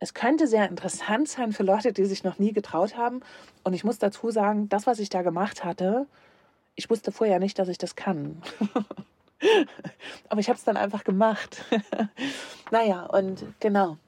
[0.00, 3.20] es könnte sehr interessant sein für Leute, die sich noch nie getraut haben.
[3.64, 6.06] Und ich muss dazu sagen, das, was ich da gemacht hatte,
[6.74, 8.42] ich wusste vorher nicht, dass ich das kann.
[10.28, 11.64] Aber ich habe es dann einfach gemacht.
[12.70, 13.98] naja, und genau.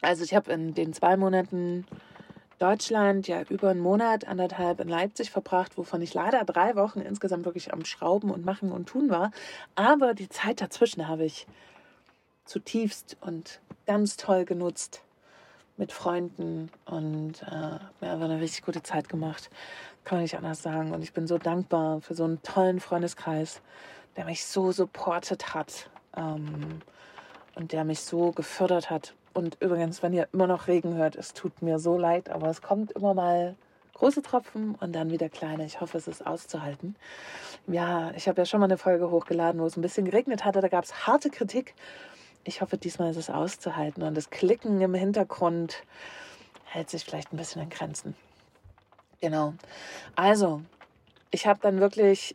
[0.00, 1.86] Also ich habe in den zwei Monaten
[2.60, 7.46] Deutschland ja über einen Monat, anderthalb in Leipzig verbracht, wovon ich leider drei Wochen insgesamt
[7.46, 9.30] wirklich am Schrauben und Machen und Tun war.
[9.76, 11.46] Aber die Zeit dazwischen habe ich
[12.44, 15.02] zutiefst und ganz toll genutzt
[15.78, 19.48] mit Freunden und äh, mir einfach eine richtig gute Zeit gemacht.
[20.04, 20.92] Kann man nicht anders sagen.
[20.92, 23.62] Und ich bin so dankbar für so einen tollen Freundeskreis,
[24.16, 26.82] der mich so supportet hat ähm,
[27.54, 31.32] und der mich so gefördert hat und übrigens, wenn ihr immer noch Regen hört, es
[31.32, 33.54] tut mir so leid, aber es kommt immer mal
[33.94, 35.66] große Tropfen und dann wieder kleine.
[35.66, 36.96] Ich hoffe, es ist auszuhalten.
[37.66, 40.60] Ja, ich habe ja schon mal eine Folge hochgeladen, wo es ein bisschen geregnet hatte.
[40.60, 41.74] Da gab es harte Kritik.
[42.44, 45.82] Ich hoffe, diesmal ist es auszuhalten und das Klicken im Hintergrund
[46.64, 48.16] hält sich vielleicht ein bisschen in Grenzen.
[49.20, 49.52] Genau.
[50.16, 50.62] Also,
[51.30, 52.34] ich habe dann wirklich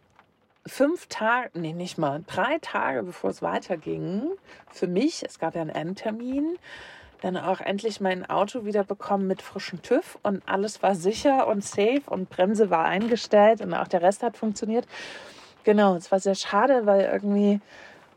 [0.66, 4.30] fünf Tage, nee, nicht mal, drei Tage bevor es weiterging,
[4.72, 6.58] für mich, es gab ja einen Endtermin,
[7.22, 11.64] dann auch endlich mein Auto wieder bekommen mit frischem TÜV und alles war sicher und
[11.64, 14.88] safe und Bremse war eingestellt und auch der Rest hat funktioniert.
[15.64, 17.62] Genau, es war sehr schade, weil irgendwie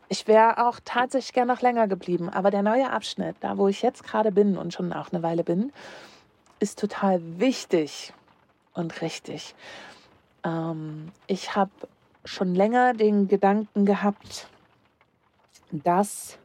[0.09, 2.29] ich wäre auch tatsächlich gern noch länger geblieben.
[2.31, 5.45] Aber der neue Abschnitt, da wo ich jetzt gerade bin und schon auch eine Weile
[5.45, 5.73] bin,
[6.61, 8.13] ist total wichtig
[8.75, 9.55] und richtig.
[10.45, 11.71] Ähm, ich habe
[12.29, 14.49] schon länger den Gedanken gehabt,
[15.71, 16.38] dass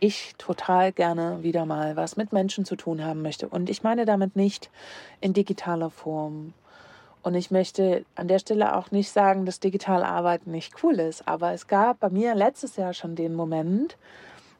[0.00, 3.48] ich total gerne wieder mal was mit Menschen zu tun haben möchte.
[3.48, 4.70] Und ich meine damit nicht
[5.20, 6.54] in digitaler Form.
[7.22, 11.28] Und ich möchte an der Stelle auch nicht sagen, dass digital Arbeiten nicht cool ist.
[11.28, 13.96] Aber es gab bei mir letztes Jahr schon den Moment,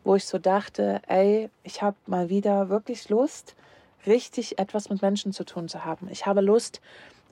[0.05, 3.57] wo ich so dachte, ey, ich habe mal wieder wirklich Lust,
[4.07, 6.09] richtig etwas mit Menschen zu tun zu haben.
[6.11, 6.81] Ich habe Lust,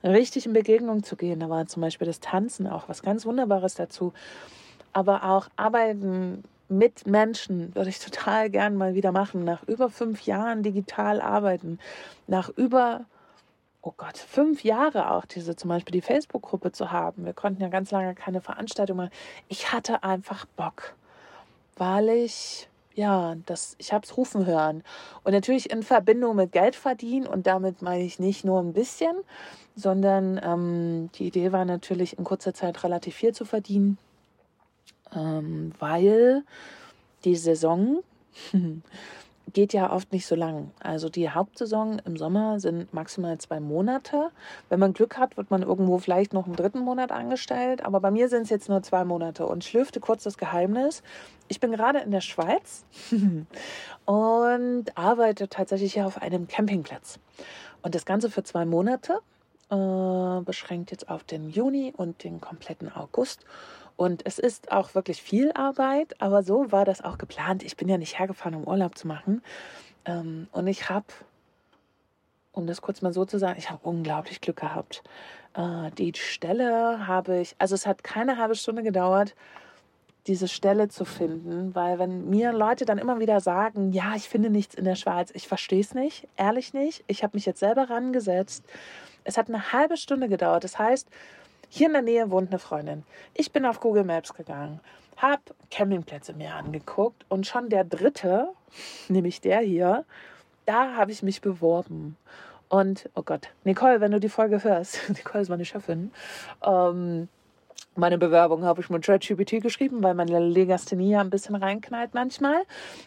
[0.03, 1.39] richtig in Begegnung zu gehen.
[1.39, 4.13] Da war zum Beispiel das Tanzen auch was ganz Wunderbares dazu.
[4.93, 9.43] Aber auch Arbeiten mit Menschen würde ich total gern mal wieder machen.
[9.43, 11.79] Nach über fünf Jahren digital arbeiten,
[12.27, 13.05] nach über,
[13.81, 17.25] oh Gott, fünf Jahre auch diese zum Beispiel die Facebook-Gruppe zu haben.
[17.25, 19.11] Wir konnten ja ganz lange keine Veranstaltung machen.
[19.49, 20.93] Ich hatte einfach Bock,
[21.77, 24.83] weil ich ja, das, ich habe es rufen hören.
[25.23, 27.27] Und natürlich in Verbindung mit Geld verdienen.
[27.27, 29.15] Und damit meine ich nicht nur ein bisschen,
[29.75, 33.97] sondern ähm, die Idee war natürlich in kurzer Zeit relativ viel zu verdienen,
[35.15, 36.43] ähm, weil
[37.23, 38.03] die Saison
[39.53, 40.71] geht ja oft nicht so lang.
[40.79, 44.29] Also die Hauptsaison im Sommer sind maximal zwei Monate.
[44.69, 47.85] Wenn man Glück hat, wird man irgendwo vielleicht noch einen dritten Monat angestellt.
[47.85, 49.45] Aber bei mir sind es jetzt nur zwei Monate.
[49.45, 51.03] Und ich lüfte kurz das Geheimnis.
[51.47, 52.85] Ich bin gerade in der Schweiz
[54.05, 57.19] und arbeite tatsächlich hier auf einem Campingplatz.
[57.81, 59.19] Und das Ganze für zwei Monate,
[59.71, 63.45] äh, beschränkt jetzt auf den Juni und den kompletten August.
[64.01, 67.61] Und es ist auch wirklich viel Arbeit, aber so war das auch geplant.
[67.61, 69.43] Ich bin ja nicht hergefahren, um Urlaub zu machen.
[70.05, 71.05] Ähm, und ich habe,
[72.51, 75.03] um das kurz mal so zu sagen, ich habe unglaublich Glück gehabt.
[75.53, 79.35] Äh, die Stelle habe ich, also es hat keine halbe Stunde gedauert,
[80.25, 84.49] diese Stelle zu finden, weil wenn mir Leute dann immer wieder sagen, ja, ich finde
[84.49, 87.03] nichts in der Schweiz, ich verstehe es nicht, ehrlich nicht.
[87.05, 88.65] Ich habe mich jetzt selber rangesetzt.
[89.23, 90.63] Es hat eine halbe Stunde gedauert.
[90.63, 91.07] Das heißt,
[91.73, 93.03] hier in der Nähe wohnt eine Freundin.
[93.33, 94.81] Ich bin auf Google Maps gegangen,
[95.15, 98.49] habe Campingplätze mir angeguckt und schon der dritte,
[99.07, 100.03] nämlich der hier,
[100.65, 102.17] da habe ich mich beworben.
[102.67, 106.11] Und, oh Gott, Nicole, wenn du die Folge hörst, Nicole ist meine Chefin,
[106.61, 107.29] ähm,
[107.95, 112.63] meine Bewerbung habe ich mit ChatGPT geschrieben, weil meine Legasthenie ja ein bisschen reinknallt manchmal.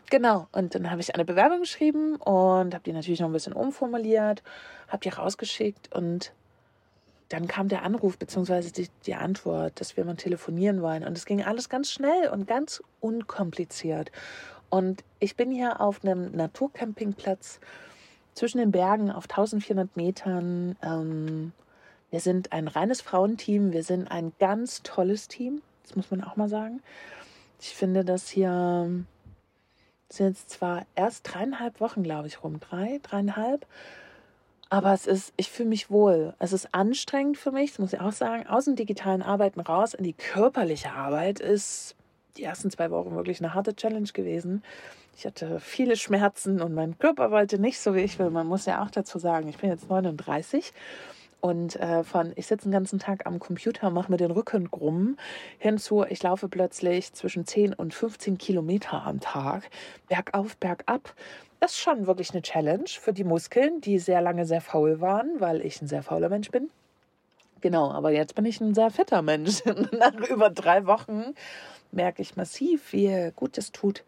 [0.08, 3.52] Genau, und dann habe ich eine Bewerbung geschrieben und habe die natürlich noch ein bisschen
[3.52, 4.42] umformuliert,
[4.88, 6.32] habe die rausgeschickt und
[7.34, 8.70] dann kam der Anruf bzw.
[8.70, 11.04] Die, die Antwort, dass wir mal telefonieren wollen.
[11.04, 14.12] Und es ging alles ganz schnell und ganz unkompliziert.
[14.70, 17.58] Und ich bin hier auf einem Naturcampingplatz
[18.34, 20.76] zwischen den Bergen auf 1400 Metern.
[20.80, 21.52] Ähm,
[22.12, 23.72] wir sind ein reines Frauenteam.
[23.72, 25.60] Wir sind ein ganz tolles Team.
[25.82, 26.82] Das muss man auch mal sagen.
[27.60, 29.04] Ich finde, dass hier
[30.08, 32.60] sind jetzt zwar erst dreieinhalb Wochen, glaube ich, rum.
[32.60, 33.66] Drei, dreieinhalb.
[34.70, 36.34] Aber es ist, ich fühle mich wohl.
[36.38, 38.46] Es ist anstrengend für mich, das muss ich auch sagen.
[38.46, 41.94] Aus dem digitalen Arbeiten raus in die körperliche Arbeit ist
[42.36, 44.62] die ersten zwei Wochen wirklich eine harte Challenge gewesen.
[45.16, 48.30] Ich hatte viele Schmerzen und mein Körper wollte nicht so, wie ich will.
[48.30, 50.72] Man muss ja auch dazu sagen, ich bin jetzt 39
[51.40, 55.18] und äh, von ich sitze den ganzen Tag am Computer, mache mir den Rücken krumm,
[55.58, 59.68] hinzu, ich laufe plötzlich zwischen 10 und 15 Kilometer am Tag,
[60.08, 61.14] bergauf, bergab
[61.64, 65.64] ist schon wirklich eine Challenge für die Muskeln, die sehr lange sehr faul waren, weil
[65.64, 66.70] ich ein sehr fauler Mensch bin.
[67.60, 69.64] Genau, aber jetzt bin ich ein sehr fitter Mensch.
[69.92, 71.34] Nach über drei Wochen
[71.92, 74.04] merke ich massiv, wie gut es tut,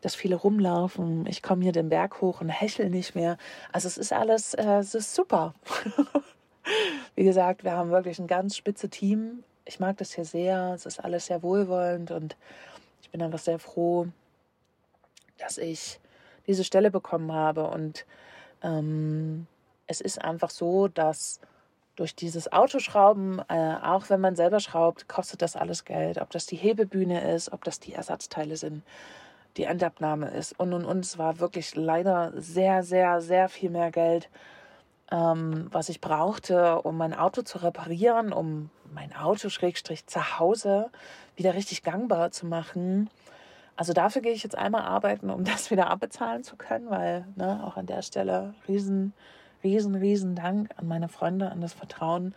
[0.00, 1.26] dass viele rumlaufen.
[1.26, 3.36] Ich komme hier den Berg hoch und hechel nicht mehr.
[3.72, 5.54] Also es ist alles, äh, es ist super.
[7.14, 9.44] Wie gesagt, wir haben wirklich ein ganz spitze Team.
[9.64, 10.72] Ich mag das hier sehr.
[10.74, 12.36] Es ist alles sehr wohlwollend und
[13.02, 14.06] ich bin einfach sehr froh,
[15.38, 16.00] dass ich
[16.46, 17.68] diese Stelle bekommen habe.
[17.68, 18.06] Und
[18.62, 19.46] ähm,
[19.86, 21.40] es ist einfach so, dass
[21.96, 26.18] durch dieses Autoschrauben, äh, auch wenn man selber schraubt, kostet das alles Geld.
[26.18, 28.82] Ob das die Hebebühne ist, ob das die Ersatzteile sind,
[29.56, 30.58] die Endabnahme ist.
[30.60, 34.28] Und, und, und war wirklich leider sehr, sehr, sehr viel mehr Geld,
[35.10, 40.90] ähm, was ich brauchte, um mein Auto zu reparieren, um mein Auto schrägstrich zu Hause
[41.36, 43.08] wieder richtig gangbar zu machen.
[43.76, 47.62] Also dafür gehe ich jetzt einmal arbeiten, um das wieder abbezahlen zu können, weil ne,
[47.64, 49.12] auch an der Stelle riesen,
[49.62, 52.34] riesen, riesen Dank an meine Freunde, an das Vertrauen,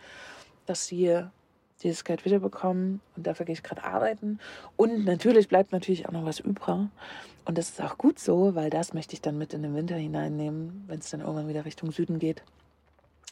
[0.66, 1.24] dass sie
[1.82, 4.38] dieses Geld wiederbekommen und dafür gehe ich gerade arbeiten.
[4.76, 6.88] Und natürlich bleibt natürlich auch noch was übrig.
[7.46, 9.96] Und das ist auch gut so, weil das möchte ich dann mit in den Winter
[9.96, 12.42] hineinnehmen, wenn es dann irgendwann wieder Richtung Süden geht.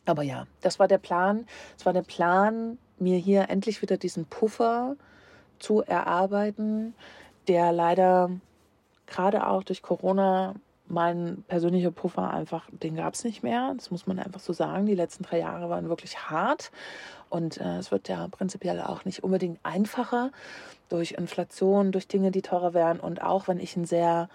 [0.07, 1.47] Aber ja, das war der Plan.
[1.77, 4.97] Es war der Plan, mir hier endlich wieder diesen Puffer
[5.59, 6.95] zu erarbeiten,
[7.49, 8.31] der leider
[9.07, 10.55] gerade auch durch Corona
[10.91, 13.75] mein persönlicher Puffer einfach, den gab es nicht mehr.
[13.77, 14.87] Das muss man einfach so sagen.
[14.87, 16.71] Die letzten drei Jahre waren wirklich hart.
[17.29, 20.31] Und äh, es wird ja prinzipiell auch nicht unbedingt einfacher
[20.89, 23.01] durch Inflation, durch Dinge, die teurer werden.
[23.01, 24.29] Und auch wenn ich ein sehr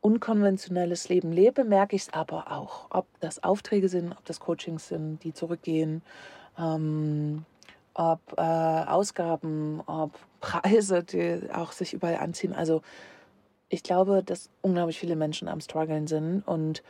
[0.00, 2.86] unkonventionelles Leben lebe, merke ich es aber auch.
[2.90, 6.02] Ob das Aufträge sind, ob das Coachings sind, die zurückgehen,
[6.58, 7.44] ähm,
[7.94, 10.10] ob äh, Ausgaben, ob
[10.42, 12.52] Preise, die auch sich überall anziehen.
[12.52, 12.82] Also
[13.70, 16.82] ich glaube, dass unglaublich viele Menschen am struggeln sind und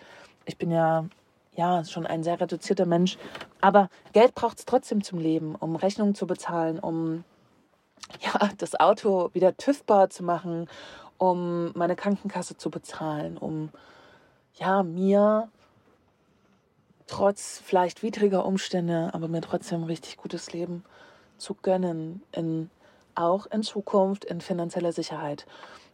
[0.46, 1.06] ich bin ja
[1.54, 3.18] ja schon ein sehr reduzierter Mensch,
[3.60, 7.24] aber Geld braucht es trotzdem zum Leben, um Rechnungen zu bezahlen, um
[8.20, 10.66] ja das Auto wieder TÜV-bar zu machen,
[11.18, 13.68] um meine Krankenkasse zu bezahlen, um
[14.54, 15.50] ja mir
[17.06, 20.84] trotz vielleicht widriger Umstände, aber mir trotzdem ein richtig gutes Leben
[21.36, 22.70] zu gönnen, in,
[23.14, 25.46] auch in Zukunft in finanzieller Sicherheit.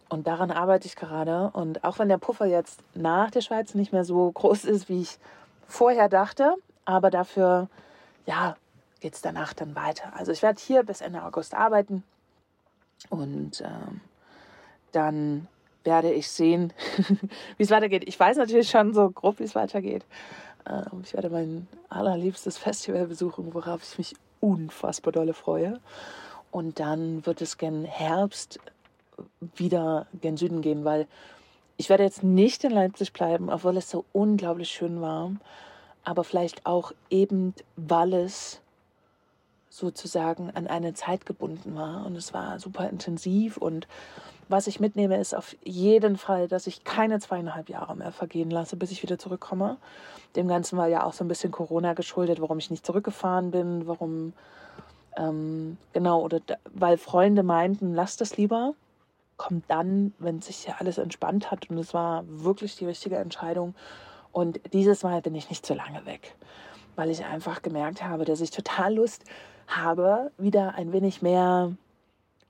[0.09, 1.51] Und daran arbeite ich gerade.
[1.53, 5.03] Und auch wenn der Puffer jetzt nach der Schweiz nicht mehr so groß ist, wie
[5.03, 5.19] ich
[5.67, 6.55] vorher dachte,
[6.85, 7.69] aber dafür,
[8.27, 8.57] ja,
[9.01, 10.13] geht es danach dann weiter.
[10.17, 12.03] Also ich werde hier bis Ende August arbeiten
[13.11, 14.01] und ähm,
[14.93, 15.47] dann
[15.85, 16.73] werde ich sehen,
[17.57, 18.05] wie es weitergeht.
[18.07, 20.05] Ich weiß natürlich schon so grob, wie es weitergeht.
[20.69, 25.81] Ähm, ich werde mein allerliebstes Festival besuchen, worauf ich mich unfassbar dolle freue.
[26.51, 28.59] Und dann wird es gen Herbst
[29.57, 31.07] wieder gen Süden gehen, weil
[31.77, 35.33] ich werde jetzt nicht in Leipzig bleiben, obwohl es so unglaublich schön war.
[36.05, 38.61] Aber vielleicht auch eben, weil es
[39.71, 43.87] sozusagen an eine Zeit gebunden war und es war super intensiv und
[44.49, 48.77] was ich mitnehme, ist auf jeden Fall, dass ich keine zweieinhalb Jahre mehr vergehen lasse,
[48.77, 49.77] bis ich wieder zurückkomme.
[50.37, 53.87] Dem Ganzen war ja auch so ein bisschen Corona geschuldet, warum ich nicht zurückgefahren bin,
[53.87, 54.33] warum,
[55.17, 56.41] ähm, genau, oder
[56.73, 58.75] weil Freunde meinten, lass das lieber,
[59.37, 63.75] kommt dann, wenn sich ja alles entspannt hat und es war wirklich die richtige Entscheidung.
[64.33, 66.35] Und dieses Mal bin ich nicht so lange weg,
[66.97, 69.25] weil ich einfach gemerkt habe, dass ich total Lust
[69.67, 71.73] habe, wieder ein wenig mehr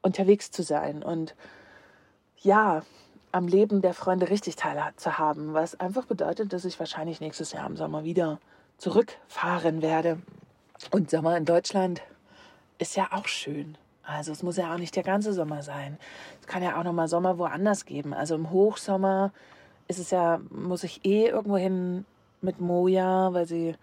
[0.03, 1.35] unterwegs zu sein und
[2.41, 2.83] ja,
[3.33, 7.77] am Leben der Freunde richtig teilzuhaben, was einfach bedeutet, dass ich wahrscheinlich nächstes Jahr im
[7.77, 8.39] Sommer wieder
[8.79, 10.19] zurückfahren werde.
[10.93, 12.01] Und Sommer in Deutschland
[12.79, 13.77] ist ja auch schön.
[14.03, 15.99] Also es muss ja auch nicht der ganze Sommer sein.
[16.41, 18.15] Es kann ja auch noch mal Sommer woanders geben.
[18.15, 19.33] Also im Hochsommer
[19.87, 22.07] ist es ja, muss ich eh irgendwo hin
[22.41, 23.75] mit Moja, weil sie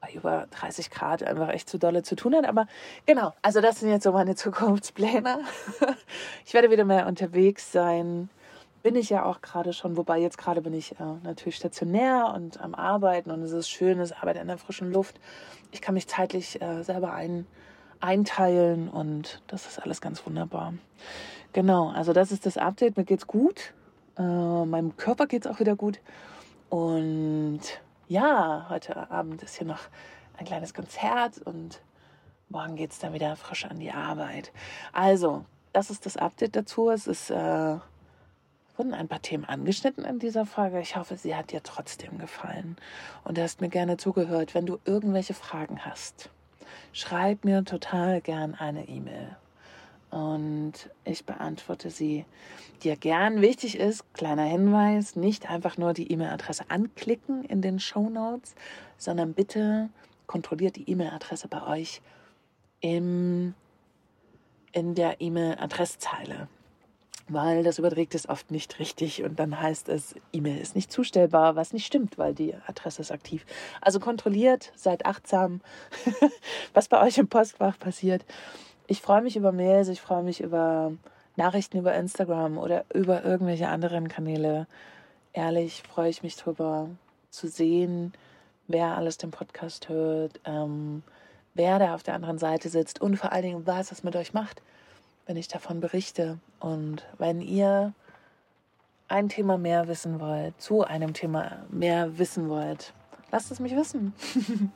[0.00, 2.46] bei über 30 Grad einfach echt zu dolle zu tun hat.
[2.46, 2.66] Aber
[3.06, 5.40] genau, also das sind jetzt so meine Zukunftspläne.
[6.46, 8.30] ich werde wieder mehr unterwegs sein.
[8.82, 12.60] Bin ich ja auch gerade schon, wobei jetzt gerade bin ich äh, natürlich stationär und
[12.60, 15.18] am Arbeiten und es ist schön, es arbeitet in der frischen Luft.
[15.70, 17.46] Ich kann mich zeitlich äh, selber ein
[18.00, 20.74] einteilen und das ist alles ganz wunderbar.
[21.52, 22.96] Genau, also das ist das Update.
[22.96, 23.72] Mir geht's gut.
[24.18, 26.00] Äh, meinem Körper geht's auch wieder gut.
[26.68, 27.60] Und
[28.08, 29.80] ja, heute Abend ist hier noch
[30.36, 31.80] ein kleines Konzert und
[32.48, 34.52] morgen geht es dann wieder frisch an die Arbeit.
[34.92, 36.90] Also, das ist das Update dazu.
[36.90, 37.76] Es ist, äh,
[38.76, 40.80] wurden ein paar Themen angeschnitten in dieser Folge.
[40.80, 42.76] Ich hoffe, sie hat dir trotzdem gefallen
[43.24, 44.54] und du hast mir gerne zugehört.
[44.54, 46.30] Wenn du irgendwelche Fragen hast,
[46.92, 49.36] schreib mir total gern eine E-Mail
[50.14, 50.72] und
[51.04, 52.24] ich beantworte sie
[52.84, 53.40] dir gern.
[53.40, 58.54] Wichtig ist, kleiner Hinweis, nicht einfach nur die E-Mail-Adresse anklicken in den Show Notes,
[58.96, 59.90] sondern bitte
[60.28, 62.00] kontrolliert die E-Mail-Adresse bei euch
[62.80, 63.54] im,
[64.70, 66.46] in der E-Mail-Adresszeile.
[67.28, 71.56] Weil das überträgt es oft nicht richtig und dann heißt es, E-Mail ist nicht zustellbar,
[71.56, 73.46] was nicht stimmt, weil die Adresse ist aktiv.
[73.80, 75.62] Also kontrolliert, seid achtsam,
[76.74, 78.26] was bei euch im Postfach passiert.
[78.86, 80.92] Ich freue mich über Mails, ich freue mich über
[81.36, 84.66] Nachrichten über Instagram oder über irgendwelche anderen Kanäle.
[85.32, 86.90] Ehrlich freue ich mich darüber
[87.30, 88.12] zu sehen,
[88.68, 91.02] wer alles den Podcast hört, ähm,
[91.54, 94.34] wer da auf der anderen Seite sitzt und vor allen Dingen, was es mit euch
[94.34, 94.62] macht
[95.26, 96.38] wenn ich davon berichte.
[96.60, 97.92] Und wenn ihr
[99.08, 102.92] ein Thema mehr wissen wollt, zu einem Thema mehr wissen wollt,
[103.30, 104.14] lasst es mich wissen.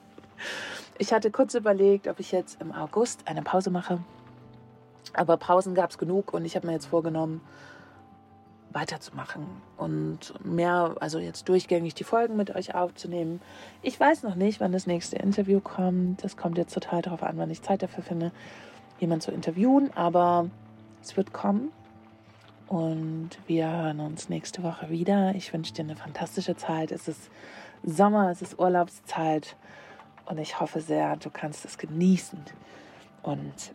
[0.98, 4.02] ich hatte kurz überlegt, ob ich jetzt im August eine Pause mache.
[5.14, 7.40] Aber Pausen gab es genug und ich habe mir jetzt vorgenommen,
[8.70, 9.46] weiterzumachen
[9.78, 13.40] und mehr, also jetzt durchgängig die Folgen mit euch aufzunehmen.
[13.80, 16.22] Ich weiß noch nicht, wann das nächste Interview kommt.
[16.22, 18.30] Das kommt jetzt total darauf an, wann ich Zeit dafür finde
[18.98, 20.50] jemanden zu interviewen, aber
[21.02, 21.70] es wird kommen.
[22.66, 25.34] Und wir hören uns nächste Woche wieder.
[25.34, 26.92] Ich wünsche dir eine fantastische Zeit.
[26.92, 27.30] Es ist
[27.82, 29.56] Sommer, es ist Urlaubszeit.
[30.26, 32.40] Und ich hoffe sehr, du kannst es genießen.
[33.22, 33.72] Und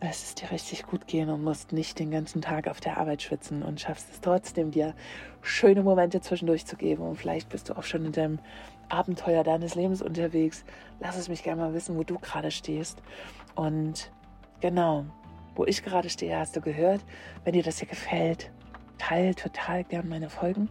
[0.00, 3.22] es ist dir richtig gut gehen und musst nicht den ganzen Tag auf der Arbeit
[3.22, 4.94] schwitzen und schaffst es trotzdem, dir
[5.42, 7.04] schöne Momente zwischendurch zu geben.
[7.04, 8.38] Und vielleicht bist du auch schon in deinem
[8.88, 10.64] Abenteuer deines Lebens unterwegs.
[10.98, 13.00] Lass es mich gerne mal wissen, wo du gerade stehst.
[13.54, 14.10] Und
[14.62, 15.04] genau,
[15.54, 17.02] wo ich gerade stehe, hast du gehört.
[17.44, 18.50] Wenn dir das hier gefällt,
[18.96, 20.70] teile total gern meine Folgen.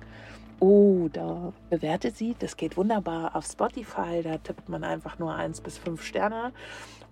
[0.59, 2.35] Oder bewerte sie.
[2.39, 4.21] Das geht wunderbar auf Spotify.
[4.23, 6.53] Da tippt man einfach nur eins bis fünf Sterne.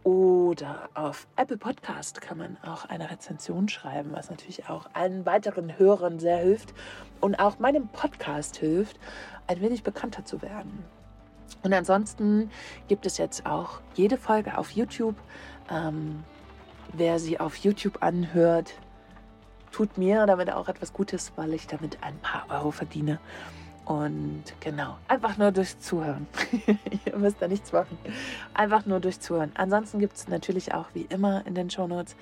[0.03, 5.77] Oder auf Apple Podcast kann man auch eine Rezension schreiben, was natürlich auch allen weiteren
[5.77, 6.73] Hörern sehr hilft
[7.19, 8.97] und auch meinem Podcast hilft,
[9.47, 10.85] ein wenig bekannter zu werden.
[11.63, 12.49] Und ansonsten
[12.87, 15.15] gibt es jetzt auch jede Folge auf YouTube.
[15.69, 16.23] Ähm,
[16.93, 18.73] wer sie auf YouTube anhört,
[19.71, 23.19] tut mir damit auch etwas Gutes, weil ich damit ein paar Euro verdiene.
[23.85, 26.27] Und genau, einfach nur durchs Zuhören.
[27.05, 27.97] Ihr müsst da nichts machen.
[28.53, 29.51] Einfach nur durchs Zuhören.
[29.55, 32.15] Ansonsten gibt es natürlich auch wie immer in den Shownotes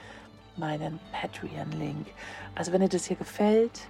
[0.55, 2.07] meinen Patreon-Link.
[2.55, 3.82] Also wenn dir das hier gefällt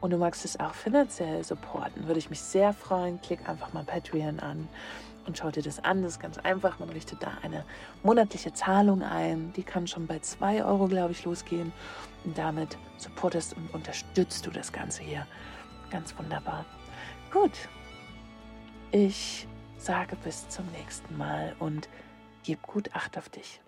[0.00, 3.20] und du magst es auch finanziell supporten, würde ich mich sehr freuen.
[3.20, 4.68] Klick einfach mal Patreon an
[5.26, 6.02] und schau dir das an.
[6.02, 6.78] Das ist ganz einfach.
[6.78, 7.64] Man richtet da eine
[8.02, 9.52] monatliche Zahlung ein.
[9.54, 11.72] Die kann schon bei 2 Euro, glaube ich, losgehen.
[12.24, 15.26] Und damit supportest und unterstützt du das Ganze hier.
[15.90, 16.64] Ganz wunderbar.
[17.32, 17.52] Gut.
[18.90, 19.48] Ich
[19.78, 21.88] sage bis zum nächsten Mal und
[22.44, 23.60] gib gut Acht auf dich.